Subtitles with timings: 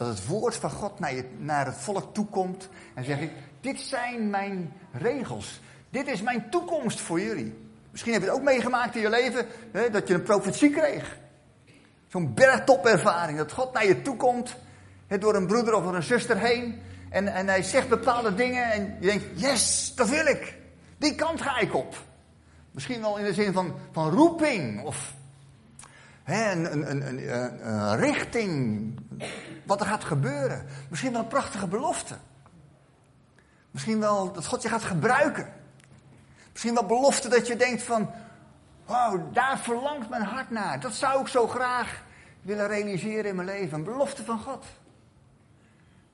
[0.00, 2.68] dat het woord van God naar, je, naar het volk toekomt.
[2.94, 5.60] En zeg ik, dit zijn mijn regels.
[5.90, 7.58] Dit is mijn toekomst voor jullie.
[7.90, 11.18] Misschien heb je het ook meegemaakt in je leven, hè, dat je een profetie kreeg.
[12.08, 14.56] Zo'n bergtopervaring, dat God naar je toe komt,
[15.06, 16.82] hè, door een broeder of een zuster heen.
[17.10, 20.58] En, en hij zegt bepaalde dingen en je denkt, yes, dat wil ik.
[20.98, 21.96] Die kant ga ik op.
[22.70, 25.14] Misschien wel in de zin van, van roeping of
[26.30, 28.94] hè, een, een, richting,
[29.64, 30.66] wat er gaat gebeuren.
[30.88, 32.16] Misschien wel een prachtige belofte.
[33.70, 35.52] Misschien wel dat God je gaat gebruiken.
[36.52, 38.10] Misschien wel belofte dat je denkt van,
[38.86, 40.80] wauw, daar verlangt mijn hart naar.
[40.80, 42.02] Dat zou ik zo graag
[42.42, 43.78] willen realiseren in mijn leven.
[43.78, 44.64] Een belofte van God.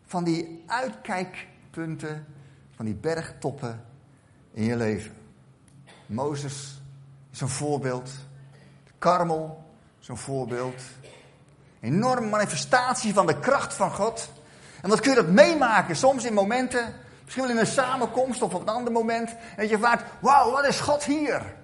[0.07, 2.27] Van die uitkijkpunten,
[2.75, 3.85] van die bergtoppen
[4.53, 5.15] in je leven.
[6.07, 6.81] Mozes
[7.33, 8.11] is een voorbeeld.
[8.99, 9.66] Karmel
[10.09, 10.83] een voorbeeld.
[11.81, 14.31] Enorme manifestatie van de kracht van God.
[14.83, 15.97] En wat kun je dat meemaken?
[15.97, 16.95] Soms in momenten
[17.27, 19.31] Misschien wel in een samenkomst of op een ander moment.
[19.31, 21.55] En dat je vaart, wauw, wat is God hier?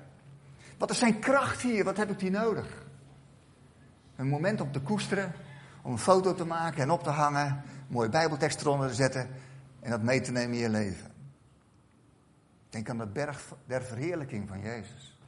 [0.78, 1.84] Wat is zijn kracht hier?
[1.84, 2.84] Wat heb ik hier nodig?
[4.16, 5.32] Een moment om te koesteren,
[5.82, 7.46] om een foto te maken en op te hangen.
[7.46, 9.28] Een mooie bijbeltekst eronder te zetten
[9.80, 11.10] en dat mee te nemen in je leven.
[12.70, 15.18] Denk aan de berg der verheerlijking van Jezus.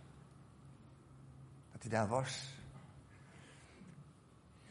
[1.73, 2.54] Dat hij daar was.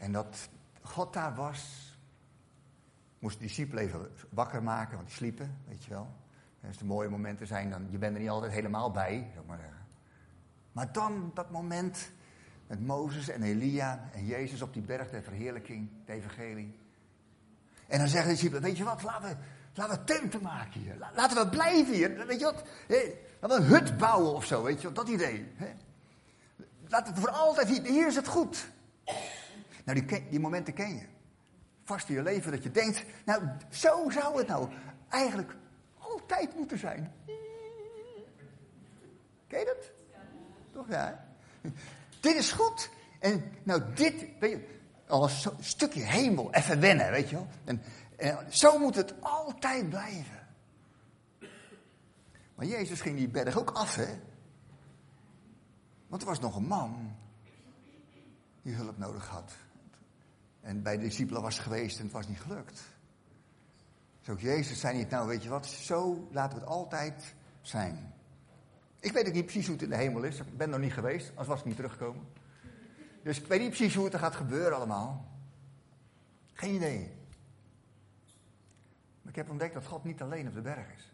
[0.03, 0.49] En dat
[0.81, 1.91] God daar was
[3.19, 6.15] moest de discipelen even wakker maken, want die sliepen, weet je wel.
[6.61, 9.43] En als de mooie momenten zijn, dan, je bent er niet altijd helemaal bij, zeg
[9.45, 9.85] maar zeggen.
[10.71, 12.11] Maar dan dat moment
[12.67, 16.79] met Mozes en Elia en Jezus op die berg der verheerlijking, de evangelie.
[17.87, 19.35] En dan zeggen de discipelen, weet je wat, laten we,
[19.73, 20.97] laten we maken hier.
[21.15, 22.25] Laten we blijven hier.
[22.27, 22.63] Weet je wat,
[23.39, 25.53] laten we een hut bouwen of zo, weet je wat, dat idee.
[26.87, 28.71] Laten we voor altijd hier, hier is het goed.
[29.83, 31.05] Nou, die, die momenten ken je
[31.83, 34.69] vast in je leven dat je denkt, nou, zo zou het nou
[35.09, 35.55] eigenlijk
[35.97, 37.13] altijd moeten zijn.
[39.47, 39.91] Ken je dat?
[40.71, 41.25] Toch ja?
[42.19, 42.89] Dit is goed.
[43.19, 47.47] En nou, dit, weet je, al een stukje hemel, even wennen, weet je wel.
[47.63, 47.81] En,
[48.17, 50.47] en zo moet het altijd blijven.
[52.55, 54.19] Maar Jezus ging die berg ook af, hè?
[56.07, 57.15] Want er was nog een man
[58.61, 59.53] die hulp nodig had.
[60.63, 62.83] En bij de discipelen was geweest en het was niet gelukt.
[64.19, 68.13] Dus ook Jezus zei niet, nou weet je wat, zo laten we het altijd zijn.
[68.99, 70.39] Ik weet ook niet precies hoe het in de hemel is.
[70.39, 72.27] Ik ben nog niet geweest, anders was ik niet teruggekomen.
[73.23, 75.31] Dus ik weet niet precies hoe het er gaat gebeuren allemaal.
[76.53, 77.11] Geen idee.
[79.21, 81.11] Maar ik heb ontdekt dat God niet alleen op de berg is.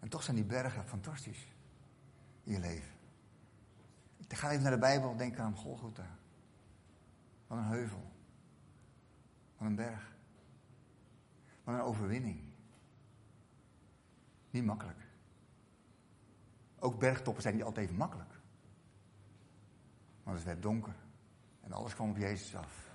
[0.00, 1.46] En toch zijn die bergen fantastisch
[2.44, 2.93] in je leven.
[4.28, 6.18] Ga even naar de Bijbel, denk aan Golgotha.
[7.46, 8.12] Van een heuvel.
[9.56, 10.16] Van een berg.
[11.64, 12.40] Van een overwinning.
[14.50, 14.98] Niet makkelijk.
[16.78, 18.40] Ook bergtoppen zijn niet altijd even makkelijk.
[20.22, 20.94] Want het werd donker.
[21.60, 22.90] En alles kwam op Jezus af.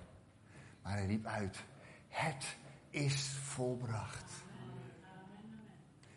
[0.82, 1.64] Maar hij riep uit:
[2.08, 2.56] Het
[2.90, 4.32] is volbracht.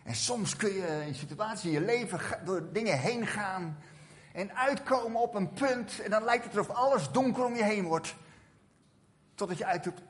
[0.03, 3.77] En soms kun je in situaties in je leven door dingen heen gaan
[4.33, 5.99] en uitkomen op een punt.
[5.99, 8.15] En dan lijkt het alsof alles donker om je heen wordt.
[9.35, 10.01] Totdat je uitroept.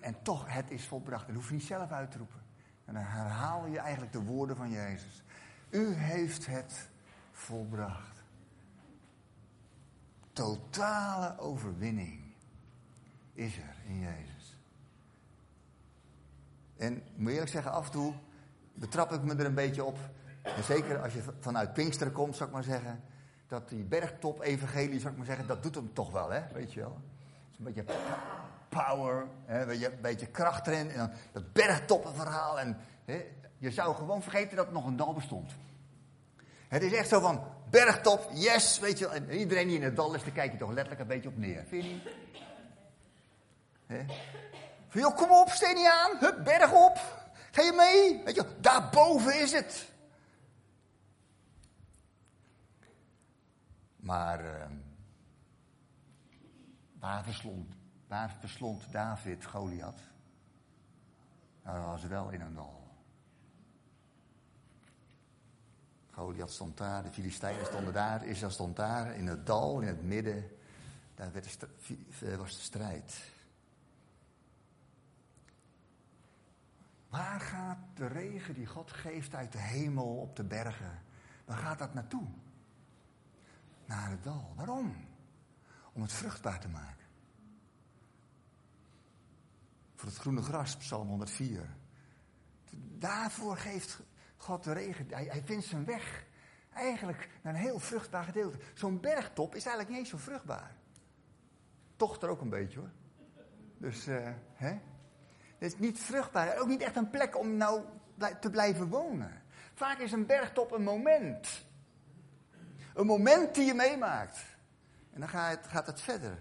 [0.00, 1.26] En toch, het is volbracht.
[1.26, 2.42] Dat hoef je niet zelf uit te roepen.
[2.84, 5.22] En dan herhaal je eigenlijk de woorden van Jezus.
[5.70, 6.88] U heeft het
[7.32, 8.22] volbracht.
[10.32, 12.34] Totale overwinning
[13.32, 14.58] is er in Jezus.
[16.76, 18.14] En ik moet eerlijk zeggen, af en toe
[18.74, 19.98] betrap ik me er een beetje op.
[20.42, 23.02] En zeker als je vanuit Pinksteren komt, zou ik maar zeggen
[23.46, 26.42] dat die bergtop-evangelie, zou ik maar zeggen, dat doet hem toch wel, hè?
[26.52, 27.00] Weet je wel?
[27.50, 27.84] Het is een beetje
[28.68, 29.84] power, hè?
[29.86, 30.90] Een beetje kracht erin.
[30.90, 32.60] En dan dat bergtoppenverhaal.
[32.60, 33.24] En hè?
[33.58, 35.52] je zou gewoon vergeten dat er nog een dal bestond.
[36.68, 39.14] Het is echt zo van, bergtop, yes, weet je wel.
[39.14, 41.38] En iedereen die in het dal is, daar kijk je toch letterlijk een beetje op
[41.38, 41.64] neer.
[41.68, 42.02] Vind je niet?
[45.14, 46.16] Kom op, steen niet aan.
[46.18, 46.98] Hup, berg op.
[47.50, 48.24] Ga je mee?
[48.24, 49.92] Weet je, daarboven is het.
[54.04, 54.64] Maar uh,
[56.98, 57.74] waar, verslond,
[58.38, 60.00] verslond David Goliath?
[61.62, 62.82] Nou, was wel in een dal.
[66.10, 70.02] Goliath stond daar, de Filistijnen stonden daar, Israël stond daar, in het dal, in het
[70.02, 70.50] midden.
[71.14, 71.60] Daar werd
[72.18, 73.32] de was de strijd.
[77.08, 81.02] Waar gaat de regen die God geeft uit de hemel op de bergen?
[81.44, 82.26] Waar gaat dat naartoe?
[83.86, 84.52] Naar het dal.
[84.56, 85.12] Waarom?
[85.94, 87.04] om het vruchtbaar te maken.
[89.94, 91.68] Voor het groene gras, Psalm 104.
[92.98, 94.00] Daarvoor geeft
[94.36, 95.06] God de regen.
[95.10, 96.24] Hij, hij vindt zijn weg
[96.72, 98.58] eigenlijk naar een heel vruchtbaar gedeelte.
[98.74, 100.74] Zo'n bergtop is eigenlijk niet eens zo vruchtbaar.
[101.96, 102.90] Toch er ook een beetje hoor.
[103.78, 104.78] Dus, uh, hè?
[105.58, 106.58] Het is niet vruchtbaar.
[106.58, 107.82] Ook niet echt een plek om nou
[108.40, 109.42] te blijven wonen.
[109.74, 111.66] Vaak is een bergtop een moment.
[112.94, 114.44] Een moment die je meemaakt.
[115.12, 116.38] En dan gaat het, gaat het verder.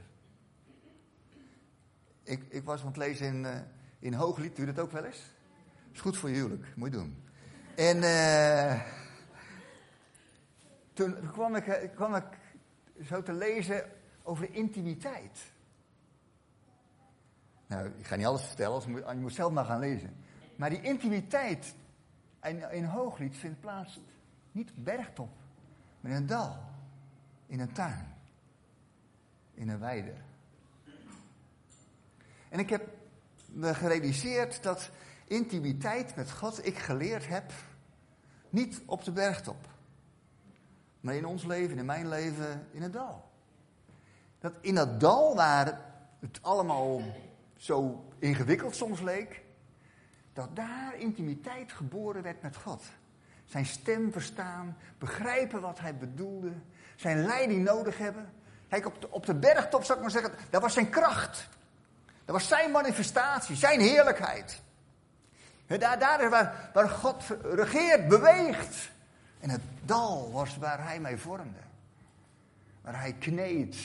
[2.24, 3.56] Ik, ik was aan het lezen in, uh,
[4.00, 4.56] in Hooglied.
[4.56, 5.22] Doe je dat ook wel eens?
[5.92, 6.76] Is goed voor je huwelijk.
[6.76, 7.24] Moet je doen.
[7.76, 8.82] En uh,
[10.94, 12.26] toen kwam ik, kwam ik
[13.06, 13.92] zo te lezen
[14.24, 15.52] over intimiteit.
[17.68, 20.16] Nou, ik ga niet alles vertellen, je moet zelf maar gaan lezen.
[20.56, 21.76] Maar die intimiteit
[22.42, 24.00] in, in Hooglied vindt plaats
[24.52, 25.30] niet bergtop,
[26.04, 26.58] maar in een dal,
[27.46, 28.14] in een tuin,
[29.54, 30.14] in een weide.
[32.50, 32.88] En ik heb
[33.46, 34.90] me gerealiseerd dat
[35.26, 37.52] intimiteit met God ik geleerd heb,
[38.50, 39.68] niet op de bergtop,
[41.00, 43.32] maar in ons leven, in mijn leven, in het dal.
[44.40, 45.82] Dat in dat dal waar
[46.20, 47.02] het allemaal
[47.58, 49.44] zo ingewikkeld soms leek,
[50.34, 52.84] dat daar intimiteit geboren werd met God.
[53.46, 56.52] Zijn stem verstaan, begrijpen wat hij bedoelde,
[56.96, 58.34] zijn leiding nodig hebben.
[58.70, 61.50] Kijk, op de, op de bergtop zou ik maar zeggen, dat was zijn kracht.
[62.26, 64.62] Dat was zijn manifestatie, zijn heerlijkheid.
[65.68, 68.92] Daar, daar is waar, waar God regeert, beweegt.
[69.40, 71.60] En het dal was waar hij mij vormde.
[72.82, 73.78] Waar hij kneedt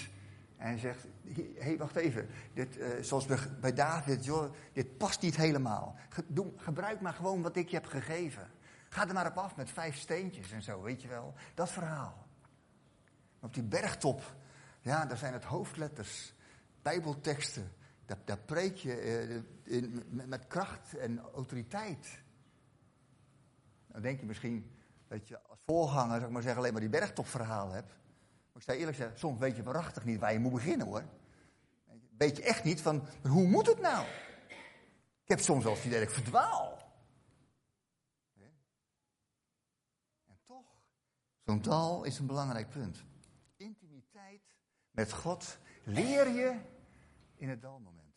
[0.57, 3.27] en zegt, hé, hey, wacht even, dit, uh, zoals
[3.61, 5.97] bij David, joh, dit past niet helemaal.
[6.27, 8.51] doe, gebruik maar gewoon wat ik je heb gegeven.
[8.89, 11.35] Ga er maar op af met vijf steentjes en zo, weet je wel.
[11.55, 12.27] Dat verhaal.
[13.41, 14.35] Op die bergtop,
[14.81, 16.35] ja, daar zijn het hoofdletters,
[16.83, 17.73] bijbelteksten.
[18.07, 19.03] Daar, daar preek je
[19.65, 22.23] uh, in, met, kracht en autoriteit.
[23.87, 24.77] Dan denk je misschien
[25.09, 27.89] dat je als voorganger, zeg maar zeggen, alleen maar die bergtopverhaal hebt.
[27.89, 31.05] Maar ik zou eerlijk zeggen, soms weet je waarachtig niet waar je moet beginnen hoor.
[32.19, 34.07] Weet je echt niet van, hoe moet het nou?
[35.23, 36.93] Ik heb soms wel het idee verdwaal.
[40.27, 40.67] En toch,
[41.49, 43.05] zo'n dal is een belangrijk punt.
[43.57, 44.43] Intimiteit
[44.91, 46.61] met God leer je
[47.37, 48.15] in het dalmoment.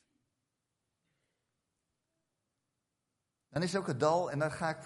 [3.49, 4.83] Dan is ook het dal, en dan ga ik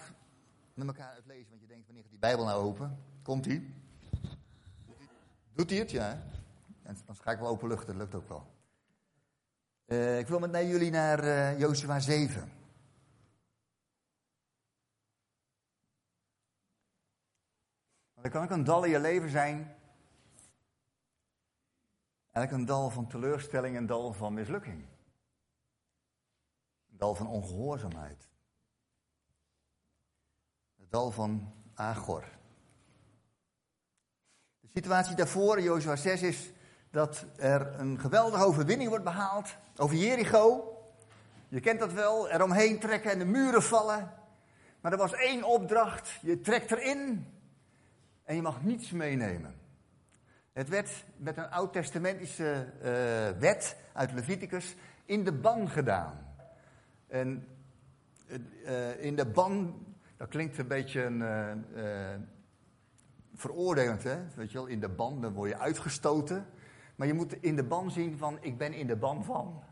[0.74, 3.04] met elkaar uitlezen, want je denkt, wanneer gaat die Bijbel nou open?
[3.22, 3.74] Komt hij?
[5.52, 5.90] Doet hij het?
[5.90, 6.22] Ja.
[6.82, 8.46] En dan ga ik wel openluchten, dat lukt ook wel.
[9.86, 12.55] Uh, ik wil met jullie naar uh, Jozua 7.
[18.26, 19.76] Dan kan ook een dal in je leven zijn.
[22.32, 24.84] Eigenlijk een dal van teleurstelling, een dal van mislukking.
[26.90, 28.28] Een dal van ongehoorzaamheid.
[30.76, 32.24] Het dal van Agor.
[34.60, 36.52] De situatie daarvoor, Jozua 6, is
[36.90, 40.76] dat er een geweldige overwinning wordt behaald over Jericho.
[41.48, 44.14] Je kent dat wel, eromheen trekken en de muren vallen.
[44.80, 47.34] Maar er was één opdracht, je trekt erin
[48.26, 49.54] en je mag niets meenemen.
[50.52, 56.36] Het werd met een oud-testamentische uh, wet uit Leviticus in de ban gedaan.
[57.06, 57.48] En
[58.64, 59.84] uh, in de ban,
[60.16, 62.34] dat klinkt een beetje een,
[63.34, 64.18] veroordelend, hè?
[64.34, 66.46] Weet je wel, in de ban, dan word je uitgestoten.
[66.96, 69.62] Maar je moet in de ban zien van, ik ben in de ban van.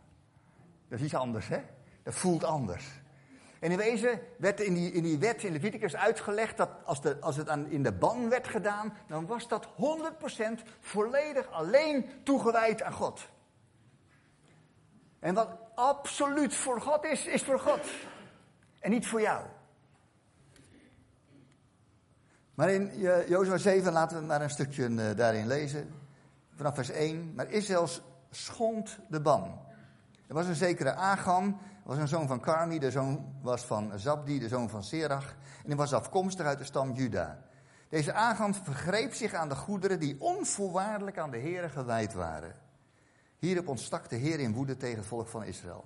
[0.89, 1.61] Dat is iets anders, hè?
[2.03, 3.03] Dat voelt anders.
[3.65, 7.17] En in wezen werd in die, in die wet in Leviticus uitgelegd dat als, de,
[7.21, 9.69] als het aan, in de ban werd gedaan, dan was dat 100%
[10.81, 13.29] volledig alleen toegewijd aan God.
[15.19, 17.81] En wat absoluut voor God is, is voor God.
[18.81, 19.47] En niet voor jou.
[22.55, 25.95] Maar in Jozua 7 laten we maar een stukje uh, daarin lezen.
[26.57, 27.33] Vanaf vers 1.
[27.35, 27.89] Maar Israël
[28.31, 29.63] schond de ban.
[30.27, 34.39] Er was een zekere Agam, was een zoon van Karmi, de zoon was van Zabdi,
[34.39, 35.35] de zoon van Serach.
[35.63, 37.39] En hij was afkomstig uit de stam Juda.
[37.89, 42.55] Deze Agam vergreep zich aan de goederen die onvoorwaardelijk aan de Heer gewijd waren.
[43.39, 45.85] Hierop ontstak de Heer in woede tegen het volk van Israël.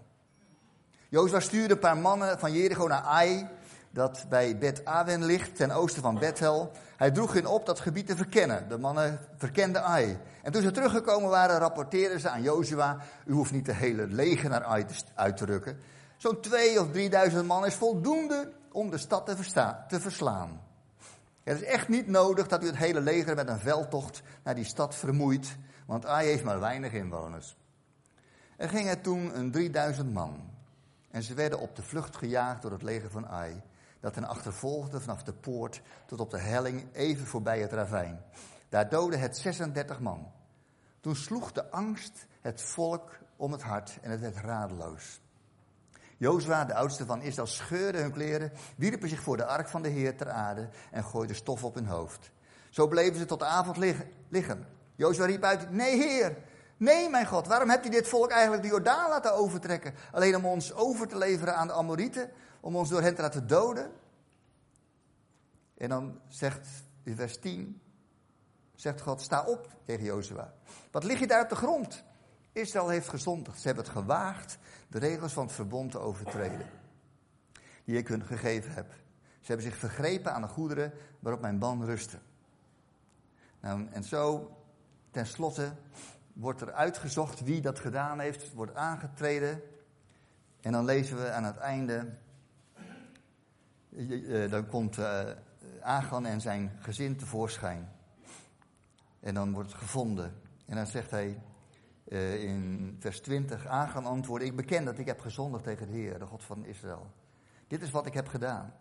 [1.09, 3.49] Jozua stuurde een paar mannen van Jericho naar Ai,
[3.91, 6.73] dat bij Bet Awen ligt, ten oosten van Bethel.
[6.97, 8.69] Hij droeg hen op dat gebied te verkennen.
[8.69, 10.19] De mannen verkenden Ai.
[10.43, 14.51] En toen ze teruggekomen waren, rapporteerden ze aan Jozua: U hoeft niet de hele leger
[14.51, 15.81] naar Ai uit te rukken.
[16.17, 19.35] Zo'n twee of drieduizend man is voldoende om de stad te,
[19.89, 20.61] te verslaan.
[21.43, 24.65] Het is echt niet nodig dat u het hele leger met een veldtocht naar die
[24.65, 27.57] stad vermoeit, want Ai heeft maar weinig inwoners.
[28.57, 30.51] Er gingen toen een 3000 man.
[31.11, 33.63] En ze werden op de vlucht gejaagd door het leger van Ai,
[34.01, 38.23] dat hen achtervolgde vanaf de poort tot op de helling even voorbij het ravijn.
[38.69, 40.33] Daar doodde het 36 man.
[41.01, 45.21] Toen sloeg de angst het volk om het hart en het werd radeloos.
[46.17, 49.89] Jozua, de oudste van Israël, scheurde hun kleren, wierpen zich voor de ark van de
[49.89, 52.31] Heer ter aarde en gooiden stof op hun hoofd.
[52.71, 53.77] Zo bleven ze tot de avond
[54.29, 54.67] liggen.
[54.95, 56.37] Jozua riep uit, nee Heer,
[56.77, 59.95] nee mijn God, waarom hebt u dit volk eigenlijk de Jordaan laten overtrekken?
[60.13, 62.31] Alleen om ons over te leveren aan de Amorieten,
[62.69, 63.93] om ons door hen te laten doden?
[65.77, 66.69] En dan zegt
[67.03, 67.81] in vers 10,
[68.75, 70.55] zegt God, sta op tegen Jozua.
[70.91, 72.05] Wat lig je daar op de grond?
[72.53, 73.61] Israël heeft gezondigd.
[73.61, 74.59] Ze hebben het gewaagd
[74.89, 76.67] de regels van het verbond te overtreden.
[77.85, 78.91] Die ik hun gegeven heb.
[79.41, 82.19] Ze hebben zich vergrepen aan de goederen waarop mijn ban rustte.
[83.61, 84.57] Nou, en zo,
[85.11, 85.73] tenslotte,
[86.33, 89.63] wordt er uitgezocht wie dat gedaan heeft, wordt aangetreden.
[90.61, 92.17] En dan lezen we aan het einde,
[94.51, 95.21] dan komt uh,
[95.81, 97.89] Agan en zijn gezin tevoorschijn.
[99.21, 100.41] En dan wordt het gevonden.
[100.67, 101.43] En dan zegt hij
[102.09, 106.19] uh, in vers 20, Agan antwoordde, ik beken dat ik heb gezondigd tegen de Heer,
[106.19, 107.07] de God van Israël.
[107.67, 108.75] Dit is wat ik heb gedaan.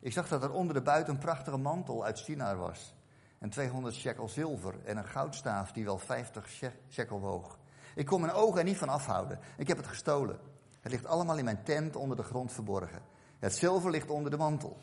[0.00, 2.94] Ik zag dat er onder de buiten een prachtige mantel uit Sinar was.
[3.38, 6.48] En 200 shekel zilver en een goudstaaf die wel 50
[6.88, 7.58] shekel woog.
[7.94, 9.38] Ik kon mijn ogen er niet van afhouden.
[9.56, 10.38] Ik heb het gestolen.
[10.80, 13.02] Het ligt allemaal in mijn tent onder de grond verborgen.
[13.42, 14.76] Het zilver ligt onder de mantel.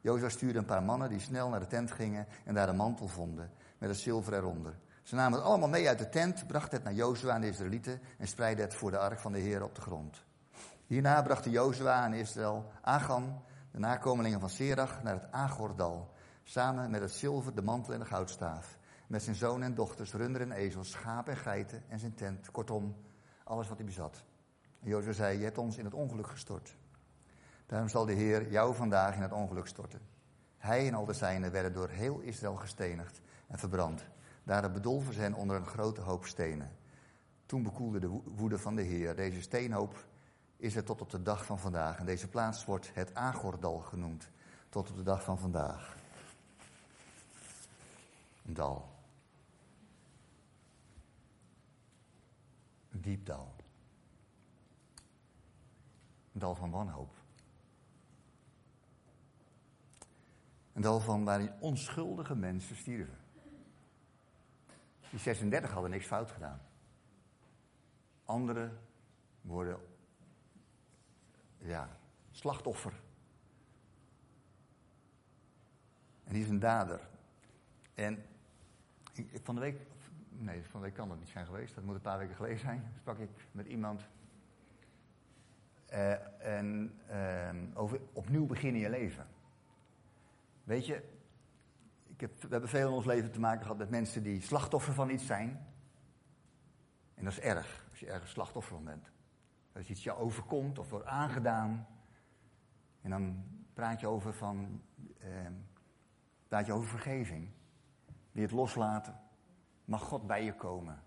[0.00, 3.08] Jozua stuurde een paar mannen die snel naar de tent gingen en daar de mantel
[3.08, 4.74] vonden, met het zilver eronder.
[5.02, 8.00] Ze namen het allemaal mee uit de tent, brachten het naar Jozua en de Israëlieten
[8.18, 10.24] en spreidden het voor de ark van de Heer op de grond.
[10.86, 16.10] Hierna brachten Jozua en Israël Agan, de nakomelingen van Serach, naar het Agordal,
[16.42, 18.78] samen met het zilver, de mantel en de goudstaaf.
[19.06, 22.96] Met zijn zonen en dochters, runderen en ezels, schapen en geiten en zijn tent, kortom,
[23.44, 24.24] alles wat hij bezat.
[24.80, 26.76] En Jozua zei, je hebt ons in het ongeluk gestort.
[27.66, 30.00] Daarom zal de Heer jou vandaag in het ongeluk storten.
[30.58, 34.04] Hij en al de zijnen werden door heel Israël gestenigd en verbrand.
[34.42, 36.70] Daar bedolven ze onder een grote hoop stenen.
[37.46, 39.16] Toen bekoelde de woede van de Heer.
[39.16, 40.06] Deze steenhoop
[40.56, 41.98] is er tot op de dag van vandaag.
[41.98, 44.30] En deze plaats wordt het Agordal genoemd.
[44.68, 45.96] Tot op de dag van vandaag.
[48.46, 48.88] Een dal.
[52.90, 53.54] Een diep dal.
[56.32, 57.23] Een dal van wanhoop.
[60.74, 63.16] Dal van waarin onschuldige mensen stierven.
[65.10, 66.60] Die 36 hadden niks fout gedaan.
[68.24, 68.78] Anderen
[69.40, 69.78] worden
[71.58, 71.88] ja,
[72.30, 72.92] slachtoffer.
[76.24, 77.00] En die is een dader.
[77.94, 78.24] En
[79.42, 79.80] van de week,
[80.28, 82.58] nee, van de week kan dat niet zijn geweest, dat moet een paar weken geleden
[82.58, 84.06] zijn, sprak ik met iemand.
[85.92, 89.26] Uh, en uh, over opnieuw beginnen je leven.
[90.64, 91.02] Weet je,
[92.06, 94.92] ik heb, we hebben veel in ons leven te maken gehad met mensen die slachtoffer
[94.92, 95.66] van iets zijn.
[97.14, 99.10] En dat is erg, als je ergens slachtoffer van bent.
[99.72, 101.86] Als iets je overkomt of wordt aangedaan.
[103.00, 104.82] En dan praat je over van,
[105.18, 105.28] eh,
[106.48, 107.50] praat je over vergeving.
[108.32, 109.20] Die het loslaten.
[109.84, 111.02] Mag God bij je komen.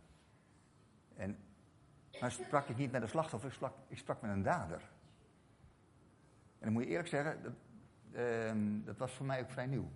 [1.16, 1.38] En,
[2.20, 4.82] maar sprak ik niet met een slachtoffer, ik sprak, ik sprak met een dader.
[6.60, 7.58] En dan moet je eerlijk zeggen,
[8.12, 8.52] dat, eh,
[8.86, 9.90] dat was voor mij ook vrij nieuw.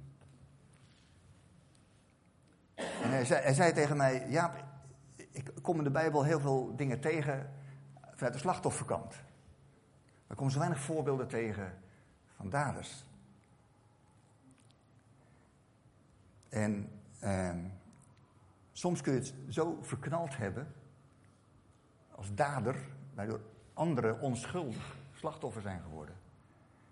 [2.76, 4.54] En hij zei, tegen mij, ja,
[5.16, 7.52] ik kom in de Bijbel heel veel dingen tegen
[8.14, 9.16] vanuit de slachtofferkant.
[10.28, 11.78] Er komen zo weinig voorbeelden tegen
[12.36, 13.06] van daders.
[16.50, 16.90] En
[17.20, 17.56] eh,
[18.72, 20.74] soms kun je het zo verknald hebben
[22.16, 22.76] als dader,
[23.14, 23.42] waardoor
[23.74, 26.16] anderen onschuldig slachtoffer zijn geworden.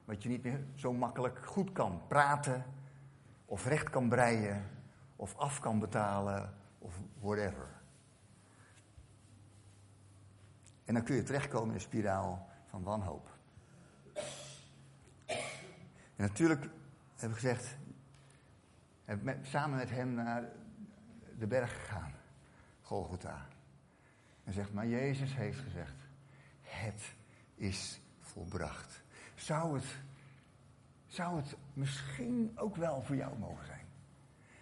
[0.10, 2.66] Wat je niet meer zo makkelijk goed kan praten
[3.46, 4.70] of recht kan breien
[5.16, 7.68] of af kan betalen of whatever.
[10.86, 13.30] En dan kun je terechtkomen in een spiraal van wanhoop.
[15.25, 16.70] En natuurlijk
[17.16, 17.78] heb ik gezegd,
[19.06, 20.44] heb samen met hem naar
[21.38, 22.12] de berg gegaan,
[22.82, 23.48] Golgotha.
[24.44, 25.96] En zegt, maar Jezus heeft gezegd,
[26.62, 27.16] het
[27.56, 29.08] is volbracht.
[29.39, 29.86] Zou het,
[31.08, 33.88] zou het misschien ook wel voor jou mogen zijn?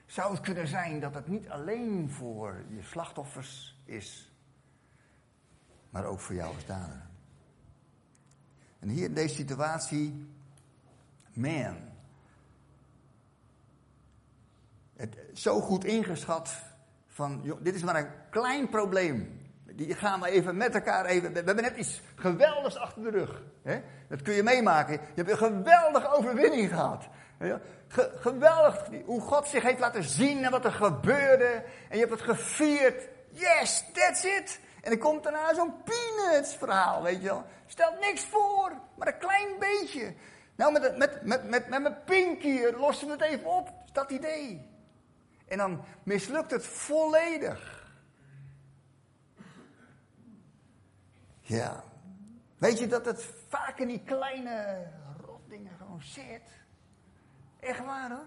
[0.06, 4.32] Zou het kunnen zijn dat het niet alleen voor je slachtoffers is,
[5.90, 7.10] maar ook voor jou als?
[8.80, 10.28] En hier in deze situatie,
[11.34, 11.78] man,
[14.96, 16.62] het zo goed ingeschat
[17.08, 19.37] van, dit is maar een klein probleem.
[19.78, 21.34] Die gaan we even met elkaar even.
[21.34, 23.42] We hebben net iets geweldigs achter de rug.
[23.64, 23.82] Hè?
[24.10, 24.94] Dat kun je meemaken.
[24.94, 27.08] Je hebt een geweldige overwinning gehad.
[28.20, 31.64] geweldig hoe God zich heeft laten zien en wat er gebeurde.
[31.90, 33.08] En je hebt het gevierd.
[33.30, 34.60] Yes, that's it.
[34.82, 37.44] En dan komt daarna zo'n peanuts verhaal, weet je wel.
[37.66, 40.14] Stelt niks voor, maar een klein beetje.
[40.56, 43.70] Nou, met, met, met, met, met mijn pinky lossen we het even op.
[43.92, 44.70] Dat idee.
[45.48, 47.77] En dan mislukt het volledig.
[51.48, 51.84] Ja.
[52.58, 54.88] Weet je dat het vaak in die kleine
[55.26, 56.42] rotdingen gewoon zit?
[57.60, 58.26] Echt waar hoor.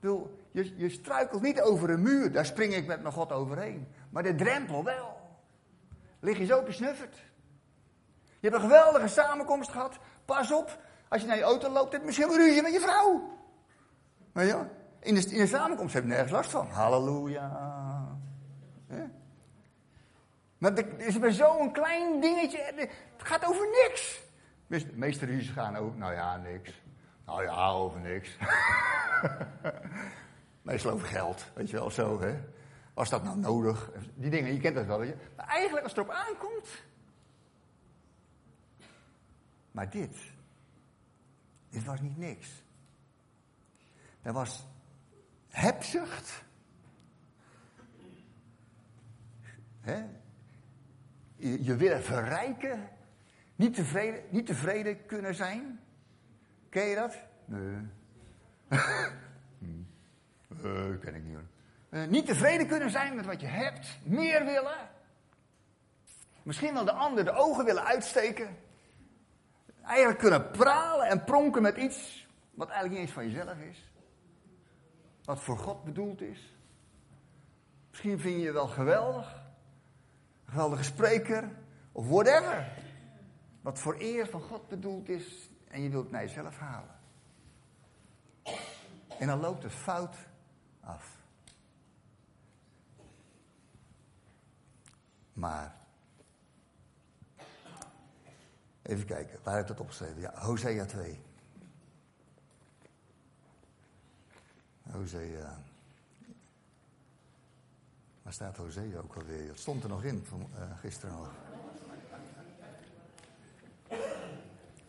[0.00, 3.88] Bedoel, je, je struikelt niet over een muur, daar spring ik met mijn God overheen.
[4.10, 5.20] Maar de drempel wel.
[6.20, 6.66] Lig je zo op
[8.40, 9.98] je hebt een geweldige samenkomst gehad.
[10.24, 13.38] Pas op, als je naar je auto loopt, heb je misschien ruzie met je vrouw.
[14.32, 14.64] Weet je
[15.00, 16.66] in de, in de samenkomst heb je nergens last van.
[16.66, 17.97] Halleluja.
[20.58, 22.62] Maar het is maar zo'n klein dingetje.
[23.16, 24.20] Het gaat over niks.
[24.66, 26.82] De meeste ruzies gaan over, nou ja, niks.
[27.24, 28.36] Nou ja, over niks.
[30.62, 32.40] Meestal over geld, weet je wel, zo hè.
[32.94, 33.90] Was dat nou nodig?
[34.14, 35.16] Die dingen, je kent dat wel, weet je.
[35.36, 36.68] Maar eigenlijk als het erop aankomt.
[39.70, 40.16] Maar dit.
[41.68, 42.48] Dit was niet niks.
[44.22, 44.66] Er was
[45.48, 46.42] hebzucht.
[49.80, 50.04] Hè?
[51.38, 52.88] Je, willen verrijken.
[53.56, 55.80] Niet tevreden, niet tevreden kunnen zijn.
[56.68, 57.16] Ken je dat?
[57.44, 57.88] Nee.
[60.64, 61.46] uh, ken ik niet hoor.
[61.90, 63.98] Uh, niet tevreden kunnen zijn met wat je hebt.
[64.04, 64.88] Meer willen.
[66.42, 68.56] Misschien wel de ander de ogen willen uitsteken.
[69.82, 73.92] Eigenlijk kunnen pralen en pronken met iets wat eigenlijk niet eens van jezelf is.
[75.24, 76.56] Wat voor God bedoeld is.
[77.90, 79.47] Misschien vind je je wel geweldig.
[80.48, 81.50] Geweldige spreker.
[81.92, 82.72] Of whatever.
[83.60, 85.50] Wat voor eer van God bedoeld is.
[85.68, 86.96] En je wilt het naar jezelf halen.
[89.18, 90.16] En dan loopt het fout
[90.80, 91.16] af.
[95.32, 95.76] Maar.
[98.82, 100.20] Even kijken, waar heb ik dat opgeschreven?
[100.20, 101.22] Ja, Hosea 2.
[104.82, 105.58] Hosea.
[108.28, 109.48] Waar staat Hosea ook alweer?
[109.48, 111.30] Het stond er nog in van, uh, gisteren nog.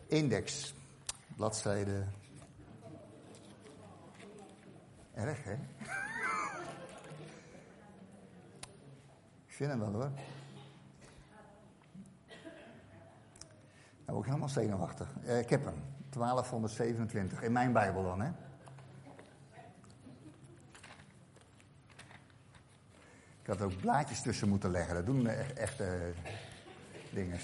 [0.06, 0.74] Index,
[1.36, 2.04] bladzijde.
[5.14, 5.52] Erg, hè?
[9.46, 10.10] Ik vind hem wel hoor.
[14.06, 15.08] Nou, ook helemaal zenuwachtig.
[15.24, 15.82] Uh, ik heb hem.
[16.10, 17.42] 1227.
[17.42, 18.30] In mijn Bijbel dan, hè?
[23.50, 24.94] Had ook blaadjes tussen moeten leggen.
[24.94, 26.12] Dat doen echt, echte
[27.10, 27.38] dingen.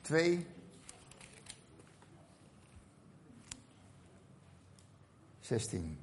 [0.00, 0.46] 2.
[5.40, 6.00] 16.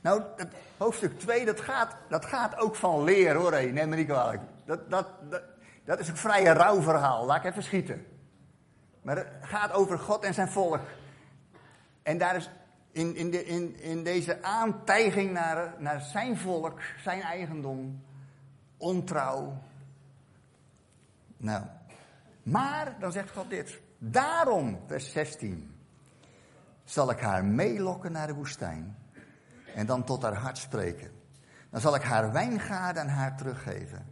[0.00, 3.60] Nou, het hoofdstuk 2, dat gaat, dat gaat ook van leer hoor, hé.
[3.60, 4.42] neem me niet kwalijk.
[4.64, 5.42] Dat, dat, dat,
[5.84, 8.06] dat is een rauw verhaal, laat ik even schieten.
[9.02, 10.80] Maar het gaat over God en zijn volk.
[12.02, 12.50] En daar is
[12.94, 18.02] in, in, in, in deze aantijging naar, naar zijn volk, zijn eigendom,
[18.76, 19.58] ontrouw.
[21.36, 21.64] Nou,
[22.42, 23.80] maar dan zegt God dit.
[23.98, 25.74] Daarom, vers 16,
[26.84, 28.96] zal ik haar meelokken naar de woestijn
[29.74, 31.10] en dan tot haar hart spreken.
[31.70, 34.06] Dan zal ik haar wijngaarden aan haar teruggeven.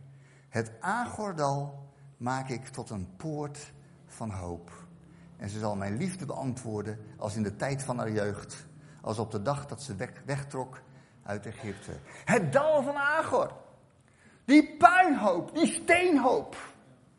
[0.48, 3.72] Het Agordal maak ik tot een poort
[4.06, 4.70] van hoop.
[5.36, 8.66] En ze zal mijn liefde beantwoorden als in de tijd van haar jeugd
[9.02, 10.80] als op de dag dat ze weg, wegtrok
[11.22, 11.92] uit Egypte.
[12.24, 13.52] Het dal van Agor.
[14.44, 16.56] Die puinhoop, die steenhoop.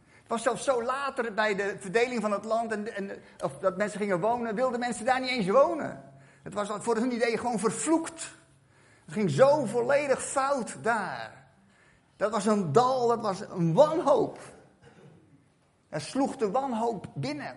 [0.06, 3.12] Het was zelfs zo later bij de verdeling van het land en, en
[3.43, 6.13] of dat mensen gingen wonen, wilden mensen daar niet eens wonen.
[6.43, 8.32] Het was voor hun idee gewoon vervloekt.
[9.06, 11.43] Het ging zo volledig fout daar.
[12.17, 14.39] Dat was een dal, dat was een wanhoop.
[15.89, 17.56] Er sloeg de wanhoop binnen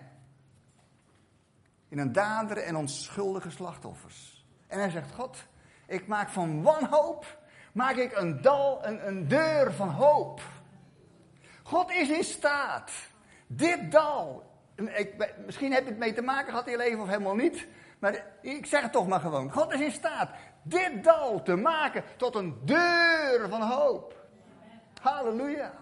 [1.89, 4.45] in een dader en onschuldige slachtoffers.
[4.67, 5.37] En hij zegt, God,
[5.85, 7.37] ik maak van wanhoop,
[7.71, 10.41] maak ik een dal, een, een deur van hoop.
[11.63, 12.91] God is in staat.
[13.47, 14.51] Dit dal,
[15.45, 17.67] misschien heb je het mee te maken gehad in je leven of helemaal niet.
[17.99, 19.51] Maar ik zeg het toch maar gewoon.
[19.51, 20.29] God is in staat
[20.67, 24.15] dit dal te maken tot een deur van hoop.
[25.01, 25.73] Halleluja.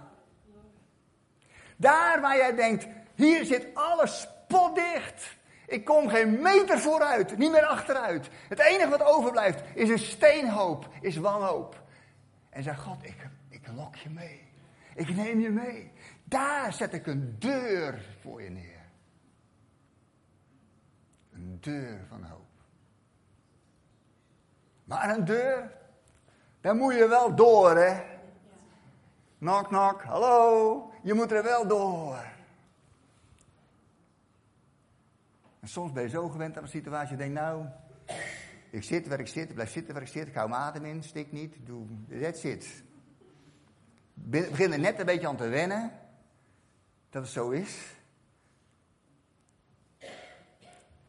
[1.77, 5.35] Daar waar jij denkt, hier zit alles potdicht.
[5.67, 8.30] Ik kom geen meter vooruit, niet meer achteruit.
[8.49, 11.84] Het enige wat overblijft is een steenhoop, is wanhoop.
[12.49, 14.47] En zei God, ik, ik lok je mee.
[14.95, 15.91] Ik neem je mee.
[16.23, 18.86] Daar zet ik een deur voor je neer.
[21.34, 22.41] Een deur van hoop.
[24.84, 25.71] Maar een deur,
[26.62, 28.04] daar moet je wel door, hè?
[29.39, 30.91] Knock, knock, hallo.
[31.04, 32.35] Je moet er wel door.
[35.67, 37.65] Soms ben je zo gewend aan een situatie, je denkt, nou,
[38.69, 41.04] ik zit waar ik zit, blijf zitten waar ik zit, ik hou mijn adem in,
[41.04, 41.86] stik niet, doe,
[42.21, 42.84] that's it.
[44.32, 45.91] Ik begin net een beetje aan te wennen,
[47.10, 47.95] dat het zo is.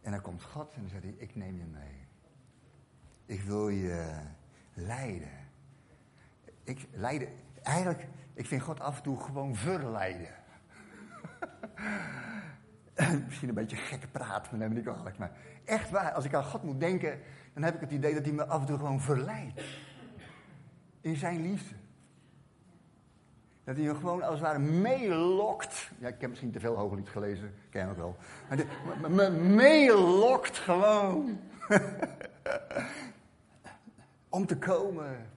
[0.03, 2.07] En dan komt God en dan zegt hij, ik neem je mee.
[3.27, 4.21] Ik wil je
[4.75, 5.49] leiden.
[6.64, 7.29] Ik leiden,
[7.62, 10.35] eigenlijk, ik vind God af en toe gewoon verleiden.
[13.26, 15.18] Misschien een beetje gekke praat, maar neem me niet kwalijk.
[15.18, 15.32] Maar
[15.64, 17.20] echt waar, als ik aan God moet denken,
[17.54, 19.62] dan heb ik het idee dat hij me af en toe gewoon verleidt.
[21.00, 21.74] In zijn liefde.
[23.64, 25.90] Dat hij me gewoon als het ware meelokt.
[25.98, 28.16] Ja, ik heb misschien te veel hooglied gelezen, ken je ook wel.
[29.00, 31.40] Maar me meelokt gewoon.
[34.28, 35.30] Om te komen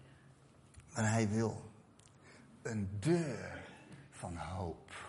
[0.94, 1.72] waar hij wil.
[2.62, 3.64] Een deur
[4.10, 5.09] van hoop.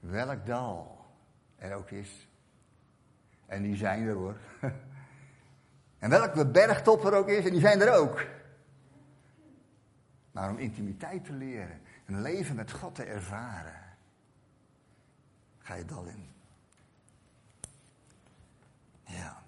[0.00, 1.06] Welk dal
[1.56, 2.28] er ook is.
[3.46, 4.36] En die zijn er hoor.
[5.98, 8.26] En welke bergtop er ook is, en die zijn er ook.
[10.30, 13.96] Maar om intimiteit te leren, een leven met God te ervaren,
[15.58, 16.28] ga je dal in.
[19.04, 19.42] Ja.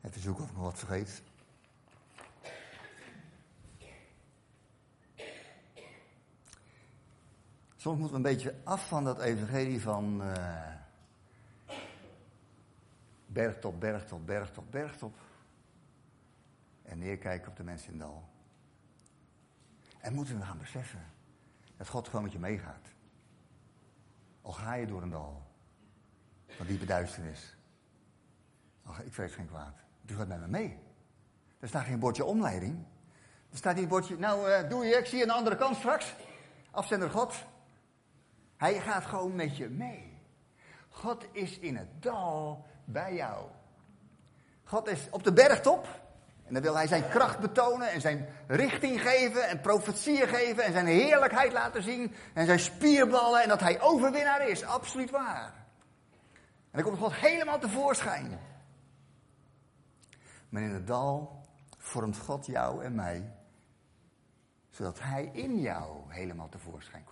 [0.00, 1.22] Even zoeken of ik nog wat vergeet.
[7.82, 10.66] Soms moeten we een beetje af van dat evangelie van uh,
[13.26, 15.14] bergtop, bergtop, bergtop, bergtop.
[16.82, 18.28] En neerkijken op de mensen in dal.
[19.98, 21.04] En moeten we gaan beseffen
[21.76, 22.88] dat God gewoon met je meegaat.
[24.42, 25.42] Al ga je door een dal
[26.46, 27.56] van diepe duisternis.
[29.04, 29.76] Ik vrees geen kwaad.
[30.06, 30.78] U gaat met me mee.
[31.58, 32.84] Er staat geen bordje omleiding.
[33.50, 35.56] Er staat niet een bordje, nou uh, doe je, ik zie je aan de andere
[35.56, 36.14] kant straks.
[36.70, 37.50] Afzender God.
[38.62, 40.18] Hij gaat gewoon met je mee.
[40.88, 43.46] God is in het dal bij jou.
[44.64, 45.88] God is op de bergtop.
[46.44, 50.72] En dan wil hij zijn kracht betonen en zijn richting geven en profetieën geven en
[50.72, 54.64] zijn heerlijkheid laten zien en zijn spierballen en dat hij overwinnaar is.
[54.64, 55.52] Absoluut waar.
[56.70, 58.38] En dan komt God helemaal tevoorschijn.
[60.48, 61.42] Maar in het dal
[61.78, 63.32] vormt God jou en mij,
[64.70, 67.11] zodat hij in jou helemaal tevoorschijn komt.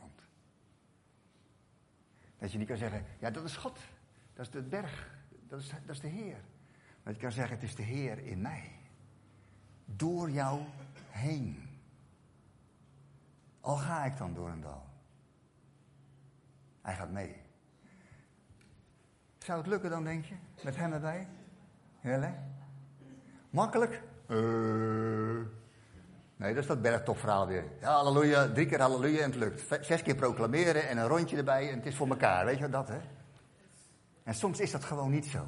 [2.41, 3.79] Dat je niet kan zeggen, ja dat is God,
[4.33, 6.41] dat is de berg, dat is, dat is de Heer.
[7.03, 8.73] Maar je kan zeggen, het is de Heer in mij.
[9.85, 10.61] Door jou
[11.11, 11.79] heen.
[13.61, 14.87] Al ga ik dan door een dal.
[16.83, 17.37] Hij gaat mee.
[19.39, 20.35] Zou het lukken dan, denk je?
[20.65, 21.29] Met hem erbij?
[21.99, 22.35] Heel hè?
[23.51, 24.03] Makkelijk?
[24.29, 25.47] Uh.
[26.41, 27.65] Nee, dat is dat bergtopverhaal weer.
[27.81, 29.85] Ja, halleluja, drie keer halleluja en het lukt.
[29.87, 32.45] Zes keer proclameren en een rondje erbij en het is voor elkaar.
[32.45, 33.01] Weet je wat dat, hè?
[34.23, 35.47] En soms is dat gewoon niet zo.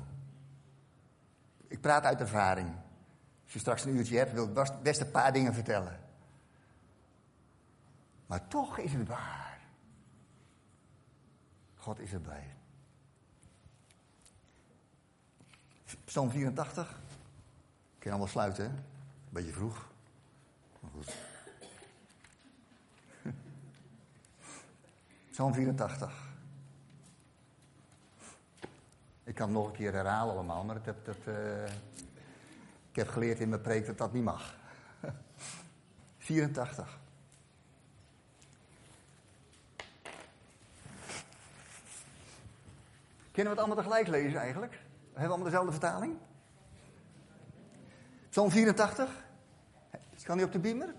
[1.69, 2.69] Ik praat uit ervaring.
[3.45, 6.01] Als je straks een uurtje hebt, wil ik best een paar dingen vertellen.
[8.27, 9.61] Maar toch is het waar.
[11.77, 12.55] God is erbij.
[16.05, 16.91] Psalm 84.
[17.95, 18.71] Ik kan allemaal sluiten, hè?
[19.29, 19.92] Beetje vroeg.
[25.31, 26.31] Psalm 84.
[29.25, 30.83] Ik kan het nog een keer herhalen allemaal, maar uh,
[32.91, 34.55] ik heb geleerd in mijn preek dat dat niet mag.
[36.19, 37.01] 84.
[43.33, 44.73] Kunnen we het allemaal tegelijk lezen eigenlijk?
[44.73, 46.17] Hebben we allemaal dezelfde vertaling?
[48.29, 49.22] Psalm 84.
[50.25, 50.95] Kan hij op de beamer?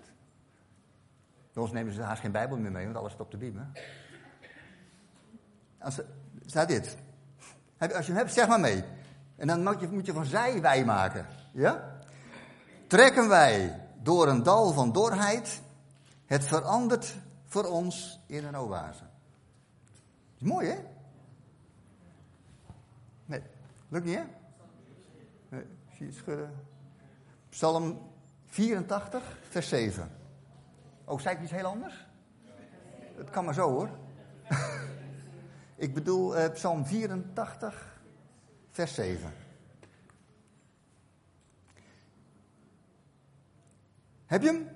[1.52, 3.66] Bij ons nemen ze haast geen Bijbel meer mee, want alles staat op de beamer.
[5.78, 6.00] Als,
[6.46, 6.96] staat dit.
[7.78, 8.84] Als je hem hebt, zeg maar mee.
[9.36, 11.26] En dan moet je, moet je van zij wij maken.
[11.52, 11.98] Ja?
[12.86, 15.62] Trekken wij door een dal van dorheid,
[16.26, 19.04] het verandert voor ons in een oase.
[20.36, 20.76] Is mooi, hè?
[23.26, 23.42] Nee,
[23.88, 24.24] lukt niet, hè?
[25.48, 26.54] Nee, zie je schudden.
[27.48, 27.98] Psalm
[28.54, 30.10] 84, vers 7.
[31.04, 32.06] Oh, zei ik iets heel anders?
[33.16, 33.90] Het kan maar zo hoor.
[35.76, 38.00] Ik bedoel uh, Psalm 84,
[38.70, 39.32] vers 7.
[44.26, 44.68] Heb je hem?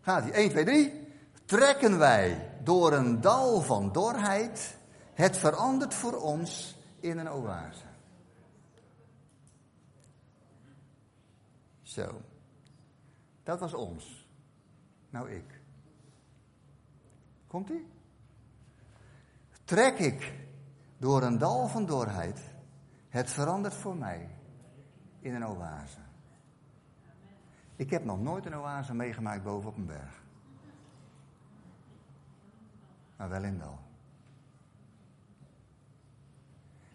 [0.00, 0.32] Gaat hij?
[0.32, 1.06] 1, 2, 3.
[1.44, 4.76] Trekken wij door een dal van dorheid,
[5.14, 7.84] het verandert voor ons in een oase.
[11.82, 12.27] Zo.
[13.48, 14.26] Dat was ons.
[15.10, 15.60] Nou ik.
[17.46, 17.86] Komt ie?
[19.64, 20.34] Trek ik
[20.98, 22.40] door een dal van dorheid,
[23.08, 24.28] het verandert voor mij
[25.20, 25.98] in een oase.
[27.76, 30.22] Ik heb nog nooit een oase meegemaakt boven op een berg.
[33.16, 33.78] Maar wel in dal.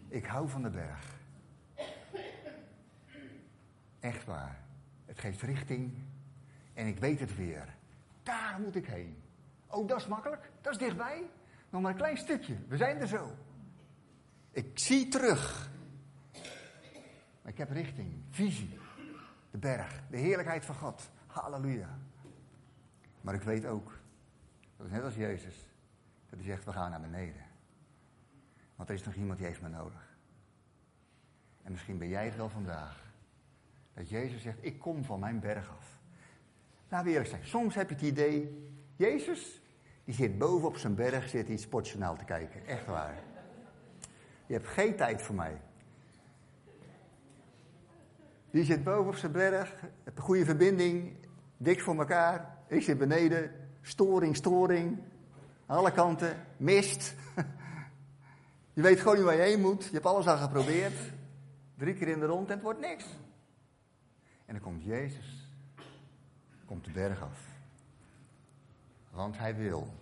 [0.08, 1.18] Ik hou van de berg.
[4.00, 4.60] Echt waar.
[5.04, 6.12] Het geeft richting.
[6.74, 7.74] En ik weet het weer.
[8.22, 9.22] Daar moet ik heen.
[9.66, 10.50] Oh, dat is makkelijk.
[10.60, 11.30] Dat is dichtbij.
[11.70, 12.56] Nog maar een klein stukje.
[12.68, 13.36] We zijn er zo.
[14.50, 15.70] Ik zie terug.
[17.42, 18.78] Maar ik heb richting, visie.
[19.50, 21.10] De berg, de heerlijkheid van God.
[21.26, 21.98] Halleluja.
[23.20, 23.92] Maar ik weet ook,
[24.76, 25.66] dat is net als Jezus,
[26.28, 27.42] dat hij zegt, we gaan naar beneden.
[28.76, 30.16] Want er is nog iemand die heeft me nodig.
[31.62, 33.12] En misschien ben jij het wel vandaag.
[33.94, 35.93] Dat Jezus zegt, ik kom van mijn berg af.
[36.88, 39.62] Laten we eerlijk zijn, soms heb je het idee, Jezus,
[40.04, 42.66] die zit boven op zijn berg, zit iets sportjournaal te kijken.
[42.66, 43.22] Echt waar.
[44.46, 45.60] Je hebt geen tijd voor mij.
[48.50, 51.16] Die zit boven op zijn berg, heeft een goede verbinding,
[51.56, 52.58] dik voor elkaar.
[52.66, 53.50] Ik zit beneden,
[53.82, 54.98] storing, storing.
[55.66, 57.14] Alle kanten, mist.
[58.74, 59.84] Je weet gewoon niet waar je heen moet.
[59.84, 60.94] Je hebt alles al geprobeerd.
[61.76, 63.04] Drie keer in de rond en het wordt niks.
[64.46, 65.43] En dan komt Jezus.
[66.64, 67.38] Komt de berg af.
[69.10, 69.94] Want hij wil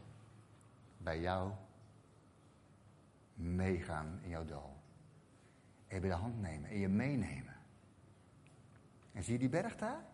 [0.96, 1.52] bij jou
[3.34, 4.76] meegaan in jouw dal.
[5.86, 7.54] En je bij de hand nemen en je meenemen.
[9.12, 10.04] En zie je die berg daar?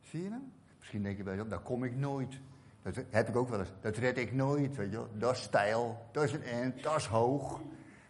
[0.00, 0.52] Zie je hem?
[0.78, 2.40] Misschien denk je bij jezelf, daar kom ik nooit.
[2.82, 3.72] Dat heb ik ook wel eens.
[3.80, 5.08] Dat red ik nooit, weet je wel.
[5.14, 7.60] Dat is stijl, dat is een end, dat is hoog.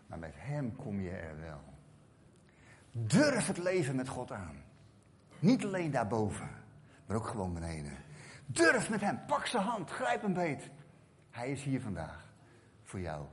[0.06, 1.60] Maar met hem kom je er wel.
[2.92, 4.62] Durf het leven met God aan.
[5.38, 6.50] Niet alleen daarboven,
[7.06, 7.92] maar ook gewoon beneden.
[8.46, 10.70] Durf met hem, pak zijn hand, grijp hem beet.
[11.30, 12.34] Hij is hier vandaag
[12.82, 13.26] voor jou.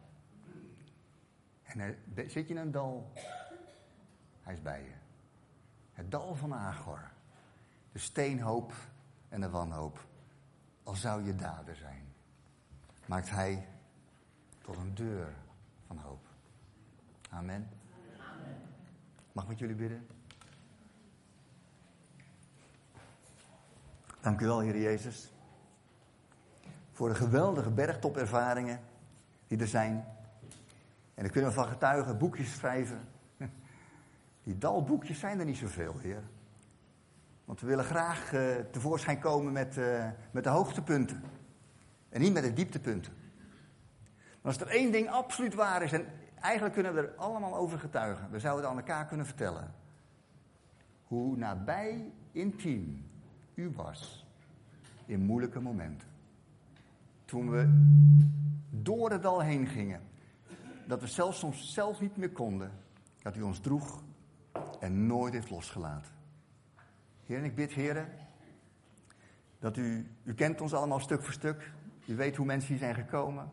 [1.63, 3.11] En er, zit je in een dal,
[4.41, 4.93] hij is bij je.
[5.93, 7.11] Het dal van Agor.
[7.91, 8.73] De steenhoop
[9.29, 10.07] en de wanhoop.
[10.83, 12.13] Al zou je dader zijn,
[13.05, 13.67] maakt hij
[14.61, 15.33] tot een deur
[15.87, 16.27] van hoop.
[17.29, 17.69] Amen.
[19.31, 20.07] Mag ik met jullie bidden?
[24.21, 25.33] Dank u wel, Heer Jezus.
[26.91, 28.79] Voor de geweldige bergtopervaringen
[29.47, 30.05] die er zijn.
[31.13, 32.99] En daar kunnen we van getuigen boekjes schrijven.
[34.43, 36.23] Die dalboekjes zijn er niet zoveel, Heer.
[37.45, 41.23] Want we willen graag uh, tevoorschijn komen met, uh, met de hoogtepunten.
[42.09, 43.13] En niet met de dieptepunten.
[44.41, 46.05] Maar als er één ding absoluut waar is, en
[46.39, 48.31] eigenlijk kunnen we er allemaal over getuigen.
[48.31, 49.73] We zouden het aan elkaar kunnen vertellen.
[51.03, 53.08] Hoe nabij, intiem
[53.59, 54.25] u was
[55.05, 56.07] in moeilijke momenten.
[57.25, 57.67] Toen we
[58.69, 60.01] door het dal heen gingen,
[60.87, 62.71] dat we zelfs soms zelf niet meer konden,
[63.21, 64.03] dat u ons droeg
[64.79, 66.11] en nooit heeft losgelaten.
[67.25, 68.09] Heer, en ik bid, heren,
[69.59, 71.71] dat u, u kent ons allemaal stuk voor stuk.
[72.05, 73.49] U weet hoe mensen hier zijn gekomen.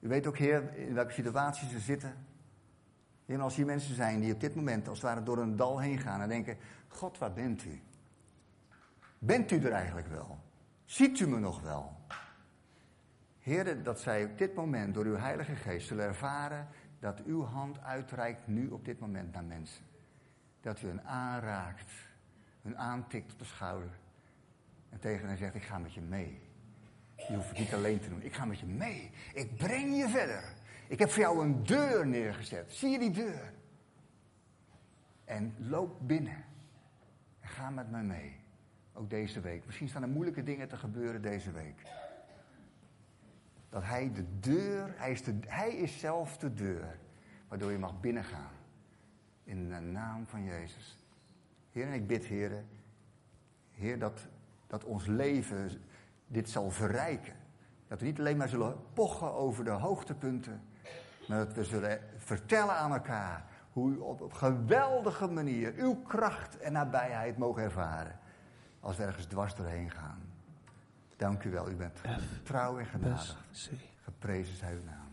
[0.00, 2.14] U weet ook, Heer, in welke situaties ze zitten.
[3.24, 5.80] Heer, als hier mensen zijn die op dit moment als het ware door een dal
[5.80, 6.56] heen gaan en denken,
[6.88, 7.80] God, waar bent u?
[9.26, 10.38] Bent u er eigenlijk wel?
[10.84, 11.96] Ziet u me nog wel?
[13.38, 17.80] Heer, dat zij op dit moment door uw Heilige Geest zullen ervaren dat uw hand
[17.80, 19.84] uitreikt nu op dit moment naar mensen.
[20.60, 21.92] Dat u hen aanraakt,
[22.62, 23.90] hun aantikt op de schouder
[24.88, 26.40] en tegen hen zegt, ik ga met je mee.
[27.16, 29.10] Je hoeft het niet alleen te doen, ik ga met je mee.
[29.34, 30.44] Ik breng je verder.
[30.88, 32.72] Ik heb voor jou een deur neergezet.
[32.72, 33.52] Zie je die deur?
[35.24, 36.44] En loop binnen.
[37.40, 38.44] En ga met mij mee.
[38.98, 39.66] Ook deze week.
[39.66, 41.82] Misschien staan er moeilijke dingen te gebeuren deze week.
[43.68, 46.98] Dat hij de deur, hij is, de, hij is zelf de deur.
[47.48, 48.52] Waardoor je mag binnengaan.
[49.44, 50.96] In de naam van Jezus.
[51.70, 52.64] Heer, en ik bid, Heer,
[53.70, 54.28] Heer, dat,
[54.66, 55.82] dat ons leven
[56.26, 57.34] dit zal verrijken.
[57.88, 60.62] Dat we niet alleen maar zullen pochen over de hoogtepunten,
[61.28, 66.58] maar dat we zullen vertellen aan elkaar hoe u op een geweldige manier uw kracht
[66.58, 68.18] en nabijheid mogen ervaren
[68.80, 70.18] als we ergens dwars doorheen gaan.
[71.16, 73.36] Dank u wel, u bent F, trouw en genadig.
[74.02, 75.08] Geprezen zij uw naam.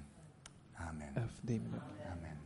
[0.73, 1.13] Amen.
[2.11, 2.37] Amen.